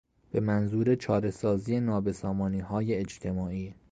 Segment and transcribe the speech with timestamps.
[0.31, 3.73] به منظور چارهسازی نابسامانیهای اجتماعی